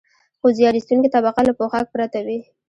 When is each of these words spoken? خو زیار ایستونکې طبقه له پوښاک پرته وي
خو 0.39 0.47
زیار 0.57 0.73
ایستونکې 0.77 1.13
طبقه 1.15 1.41
له 1.47 1.53
پوښاک 1.59 1.85
پرته 1.95 2.19
وي 2.25 2.39